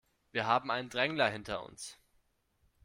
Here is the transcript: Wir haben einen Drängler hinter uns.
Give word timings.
Wir 0.31 0.47
haben 0.47 0.71
einen 0.71 0.89
Drängler 0.89 1.29
hinter 1.29 1.63
uns. 1.63 1.99